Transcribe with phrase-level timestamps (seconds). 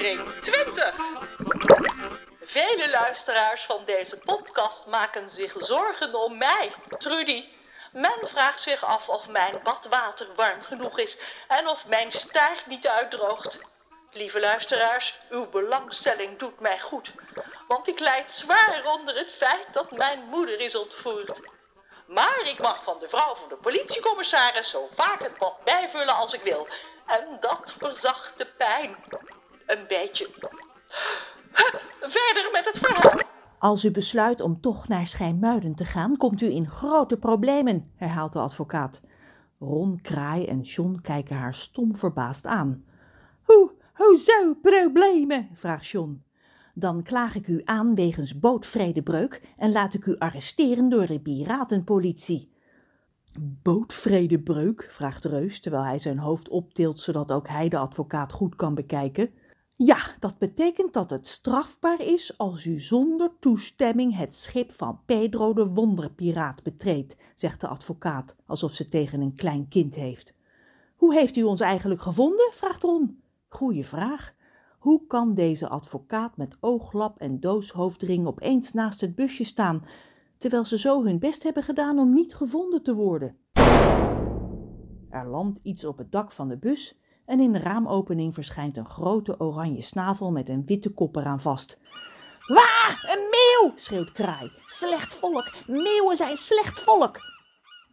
[0.00, 0.94] aflevering 20.
[2.42, 7.48] Vele luisteraars van deze podcast maken zich zorgen om mij, Trudy.
[7.92, 11.16] Men vraagt zich af of mijn badwater warm genoeg is
[11.48, 13.58] en of mijn staart niet uitdroogt.
[14.10, 17.12] Lieve luisteraars, uw belangstelling doet mij goed,
[17.68, 21.40] want ik lijd zwaar onder het feit dat mijn moeder is ontvoerd.
[22.06, 26.32] Maar ik mag van de vrouw van de politiecommissaris zo vaak het bad bijvullen als
[26.32, 26.68] ik wil.
[27.06, 28.96] En dat verzacht de pijn.
[29.70, 30.28] Een beetje.
[32.00, 33.18] Verder met het verhaal.
[33.58, 38.32] Als u besluit om toch naar Schijnmuiden te gaan, komt u in grote problemen, herhaalt
[38.32, 39.00] de advocaat.
[39.58, 42.84] Ron, Kraai en John kijken haar stom verbaasd aan.
[43.42, 45.48] Hoe, hoezo problemen?
[45.54, 46.24] vraagt John.
[46.74, 52.52] Dan klaag ik u aan wegens bootvredebreuk en laat ik u arresteren door de piratenpolitie.
[53.40, 54.86] Bootvredebreuk?
[54.90, 59.30] vraagt Reus, terwijl hij zijn hoofd optilt zodat ook hij de advocaat goed kan bekijken.
[59.84, 65.52] Ja, dat betekent dat het strafbaar is als u zonder toestemming het schip van Pedro
[65.52, 70.34] de Wonderpiraat betreedt, zegt de advocaat, alsof ze tegen een klein kind heeft.
[70.96, 72.50] Hoe heeft u ons eigenlijk gevonden?
[72.52, 73.22] vraagt Ron.
[73.48, 74.34] Goeie vraag.
[74.78, 79.84] Hoe kan deze advocaat met ooglap en dooshoofdring opeens naast het busje staan,
[80.38, 83.36] terwijl ze zo hun best hebben gedaan om niet gevonden te worden?
[85.08, 86.98] Er landt iets op het dak van de bus
[87.30, 91.78] en in de raamopening verschijnt een grote oranje snavel met een witte kop eraan vast.
[92.46, 93.72] Waar, een meeuw!
[93.76, 94.52] schreeuwt Kraai.
[94.66, 97.18] Slecht volk, meeuwen zijn slecht volk.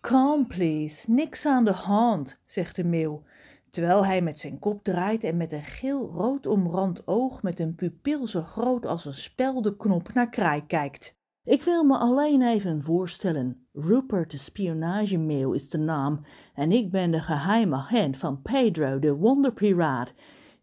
[0.02, 3.24] Calm please, niks aan de hand, zegt de meeuw,
[3.70, 8.28] terwijl hij met zijn kop draait en met een geel-rood omrand oog met een pupil
[8.28, 11.17] zo groot als een speldenknop naar Kraai kijkt.
[11.48, 13.67] Ik wil me alleen even voorstellen.
[13.73, 16.22] Rupert de spionagemeeuw is de naam
[16.53, 20.14] en ik ben de geheime agent van Pedro de Wonderpiraat.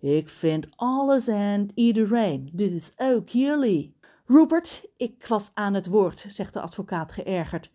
[0.01, 3.97] Ik vind alles en iedereen, dus ook jullie.
[4.27, 7.71] Rupert, ik was aan het woord, zegt de advocaat geërgerd.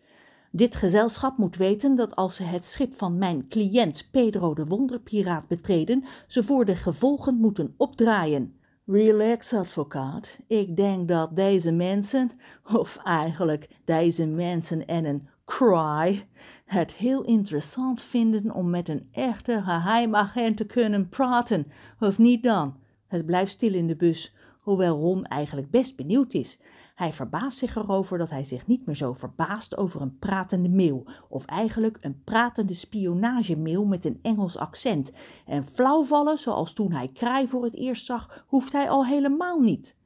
[0.50, 5.46] Dit gezelschap moet weten dat als ze het schip van mijn cliënt Pedro de Wonderpiraat
[5.46, 8.59] betreden, ze voor de gevolgen moeten opdraaien.
[8.92, 10.38] Relax, advocaat.
[10.46, 12.30] Ik denk dat deze mensen,
[12.72, 16.28] of eigenlijk deze mensen en een cry,
[16.64, 21.66] het heel interessant vinden om met een echte geheimagent te kunnen praten,
[22.00, 22.76] of niet dan?
[23.06, 26.58] Het blijft stil in de bus, hoewel Ron eigenlijk best benieuwd is.
[27.00, 31.04] Hij verbaast zich erover dat hij zich niet meer zo verbaast over een pratende meeuw,
[31.28, 35.10] of eigenlijk een pratende spionagemeel met een Engels accent.
[35.46, 39.96] En flauwvallen, zoals toen hij Kraai voor het eerst zag, hoeft hij al helemaal niet.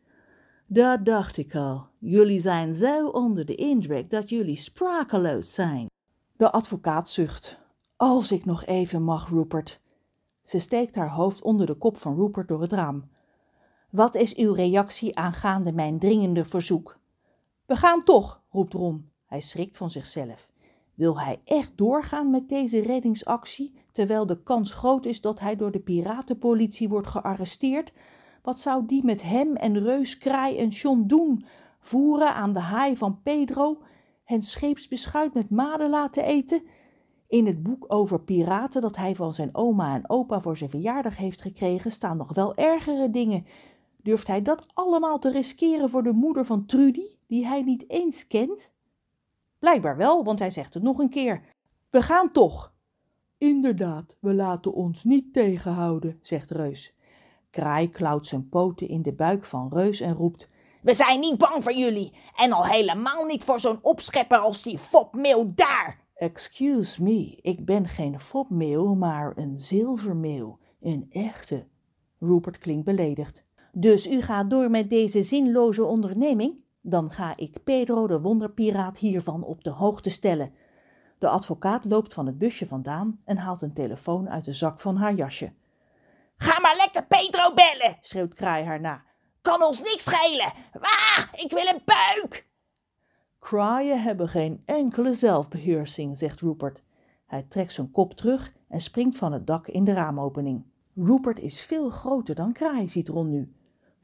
[0.66, 1.86] Dat dacht ik al.
[1.98, 5.86] Jullie zijn zo onder de indruk dat jullie sprakeloos zijn.
[6.36, 7.58] De advocaat zucht.
[7.96, 9.80] Als ik nog even mag, Rupert.
[10.42, 13.12] Ze steekt haar hoofd onder de kop van Rupert door het raam.
[13.94, 16.98] Wat is uw reactie aangaande mijn dringende verzoek?
[17.66, 19.10] We gaan toch, roept Ron.
[19.26, 20.52] Hij schrikt van zichzelf.
[20.94, 25.70] Wil hij echt doorgaan met deze reddingsactie, terwijl de kans groot is dat hij door
[25.70, 27.92] de piratenpolitie wordt gearresteerd?
[28.42, 31.44] Wat zou die met hem en Reus, Kraai en John doen?
[31.80, 33.78] Voeren aan de haai van Pedro?
[34.24, 36.62] Hen scheepsbeschuit met maden laten eten?
[37.28, 41.16] In het boek over piraten dat hij van zijn oma en opa voor zijn verjaardag
[41.16, 43.46] heeft gekregen, staan nog wel ergere dingen
[44.04, 48.26] Durft hij dat allemaal te riskeren voor de moeder van Trudy, die hij niet eens
[48.26, 48.72] kent?
[49.58, 51.42] Blijkbaar wel, want hij zegt het nog een keer.
[51.90, 52.72] We gaan toch.
[53.38, 56.94] Inderdaad, we laten ons niet tegenhouden, zegt Reus.
[57.50, 60.48] Kraai klauwt zijn poten in de buik van Reus en roept:
[60.82, 64.78] We zijn niet bang voor jullie, en al helemaal niet voor zo'n opschepper als die
[64.78, 66.06] fopmeeuw daar.
[66.14, 71.66] Excuse me, ik ben geen fopmeeuw, maar een zilvermeeuw, een echte.
[72.18, 73.44] Rupert klinkt beledigd.
[73.76, 76.64] Dus u gaat door met deze zinloze onderneming?
[76.80, 80.54] Dan ga ik Pedro de wonderpiraat hiervan op de hoogte stellen.
[81.18, 84.96] De advocaat loopt van het busje vandaan en haalt een telefoon uit de zak van
[84.96, 85.52] haar jasje.
[86.36, 89.02] Ga maar lekker Pedro bellen, schreeuwt Kraai haar na.
[89.42, 90.52] Kan ons niks schelen.
[90.80, 92.46] Ah, ik wil een buik.
[93.38, 96.82] Kraaien hebben geen enkele zelfbeheersing, zegt Rupert.
[97.26, 100.64] Hij trekt zijn kop terug en springt van het dak in de raamopening.
[100.94, 103.54] Rupert is veel groter dan Kraai, ziet Ron nu.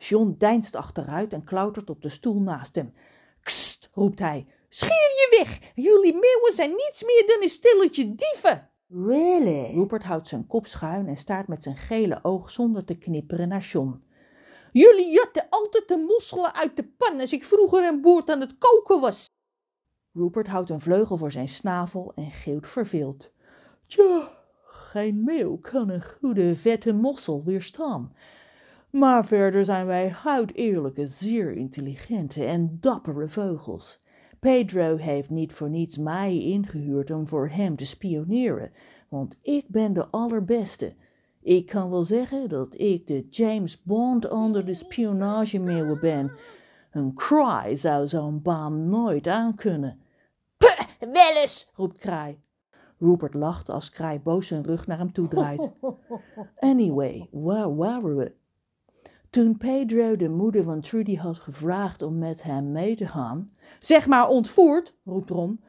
[0.09, 2.95] John deinst achteruit en klautert op de stoel naast hem.
[3.43, 4.47] Kst, roept hij.
[4.69, 5.73] Scheer je weg!
[5.75, 8.71] Jullie meeuwen zijn niets meer dan een stilletje dieven!
[8.89, 9.75] Really?
[9.75, 13.61] Rupert houdt zijn kop schuin en staart met zijn gele oog zonder te knipperen naar
[13.61, 14.05] John.
[14.73, 18.59] Jullie jatten altijd de mosselen uit de pan als ik vroeger een boord aan het
[18.59, 19.29] koken was.
[20.13, 23.33] Rupert houdt een vleugel voor zijn snavel en geeuwt verveeld.
[23.87, 28.15] Tja, geen meeuw kan een goede vette mossel weerstaan.
[28.91, 34.01] Maar verder zijn wij huideerlijke, zeer intelligente en dappere vogels.
[34.41, 38.73] Pedro heeft niet voor niets mij ingehuurd om voor hem te spioneren,
[39.09, 40.95] want ik ben de allerbeste.
[41.43, 46.33] Ik kan wel zeggen dat ik de James Bond onder de spionagemeeuwen ben.
[46.91, 50.01] Een Cry zou zo'n baan nooit aankunnen.
[50.57, 52.39] Puh, wel eens, roept Kraai.
[52.99, 55.71] Rupert lacht als Kraai boos zijn rug naar hem toe draait.
[56.59, 58.39] Anyway, waar waren we?
[59.31, 63.51] Toen Pedro de moeder van Trudy had gevraagd om met hem mee te gaan.
[63.79, 65.61] Zeg maar ontvoerd, roept Ron.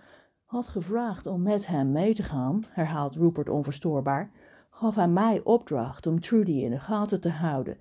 [0.46, 4.31] Had gevraagd om met hem mee te gaan, herhaalt Rupert onverstoorbaar,
[4.69, 7.78] gaf hij mij opdracht om Trudy in de gaten te houden.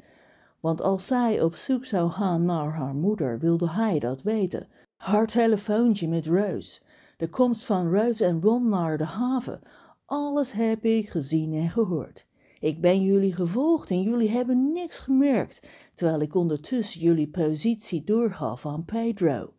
[0.61, 4.69] Want als zij op zoek zou gaan naar haar moeder, wilde hij dat weten.
[4.97, 6.81] Haar telefoontje met Rose,
[7.17, 9.61] de komst van Rose en Ron naar de haven,
[10.05, 12.29] alles heb ik gezien en gehoord.
[12.61, 18.67] Ik ben jullie gevolgd en jullie hebben niks gemerkt, terwijl ik ondertussen jullie positie doorgaf
[18.67, 19.55] aan Pedro.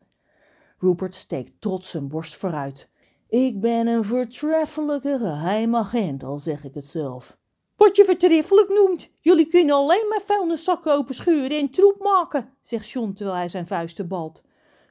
[0.80, 2.89] Rupert steekt trots zijn borst vooruit.
[3.27, 7.38] Ik ben een voortreffelijke geheim agent, al zeg ik het zelf.
[7.75, 9.09] Wat je vertreffelijk noemt.
[9.19, 13.68] Jullie kunnen alleen maar vuilniszakken open schuren en troep maken, zegt John terwijl hij zijn
[13.68, 14.44] vuisten balt.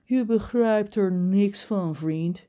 [0.05, 2.49] Je begrijpt er niks van, vriend.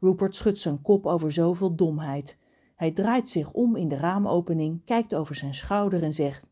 [0.00, 2.36] Rupert schudt zijn kop over zoveel domheid.
[2.74, 6.46] Hij draait zich om in de raamopening, kijkt over zijn schouder en zegt: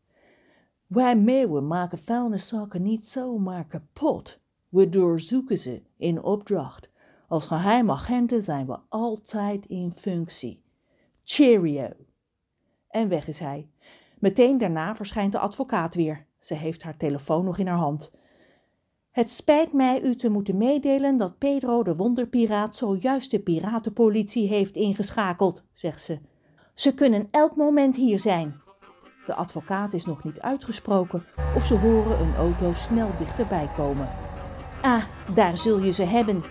[0.87, 4.39] Wij meeuwen maken vuilniszakken niet zomaar kapot.
[4.69, 6.91] We doorzoeken ze in opdracht.
[7.27, 10.63] Als geheimagenten zijn we altijd in functie.
[11.23, 11.89] Cheerio.
[12.87, 13.69] En weg is hij.
[14.19, 16.25] Meteen daarna verschijnt de advocaat weer.
[16.39, 18.11] Ze heeft haar telefoon nog in haar hand.
[19.13, 24.75] Het spijt mij u te moeten meedelen dat Pedro de wonderpiraat zojuist de piratenpolitie heeft
[24.75, 26.19] ingeschakeld, zegt ze.
[26.73, 28.61] Ze kunnen elk moment hier zijn.
[29.25, 31.25] De advocaat is nog niet uitgesproken
[31.55, 34.09] of ze horen een auto snel dichterbij komen.
[34.81, 36.43] Ah, daar zul je ze hebben.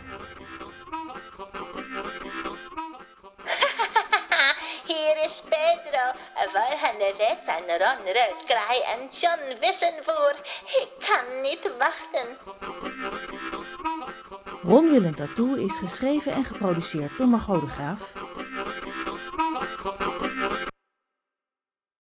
[7.78, 10.34] Reus, Kraai en John wissen voor?
[10.64, 12.38] Ik kan niet wachten.
[14.62, 17.66] Ron Tattoo is geschreven en geproduceerd door Margot de